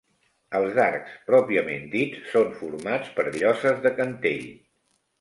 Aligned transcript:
Els 0.59 0.79
arcs 0.85 1.19
pròpiament 1.27 1.87
dits 1.93 2.25
són 2.33 2.51
formats 2.65 3.15
per 3.21 3.29
lloses 3.39 3.89
de 3.89 3.97
cantell. 4.03 4.53